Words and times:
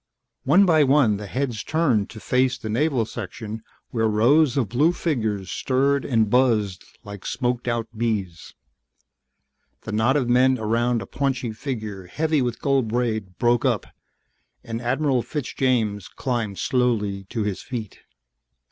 One 0.45 0.65
by 0.65 0.83
one 0.83 1.17
the 1.17 1.27
heads 1.27 1.63
turned 1.63 2.09
to 2.09 2.19
face 2.19 2.57
the 2.57 2.71
Naval 2.71 3.05
section 3.05 3.61
where 3.91 4.07
rows 4.07 4.57
of 4.57 4.67
blue 4.67 4.93
figures 4.93 5.51
stirred 5.51 6.05
and 6.05 6.27
buzzed 6.27 6.83
like 7.03 7.23
smoked 7.23 7.67
out 7.67 7.87
bees. 7.95 8.55
The 9.81 9.91
knot 9.91 10.17
of 10.17 10.27
men 10.27 10.57
around 10.57 11.03
a 11.03 11.05
paunchy 11.05 11.51
figure 11.51 12.07
heavy 12.07 12.41
with 12.41 12.59
gold 12.63 12.87
braid 12.87 13.37
broke 13.37 13.63
up 13.63 13.85
and 14.63 14.81
Admiral 14.81 15.21
Fitzjames 15.21 16.07
climbed 16.07 16.57
slowly 16.57 17.25
to 17.29 17.43
his 17.43 17.61
feet. 17.61 17.99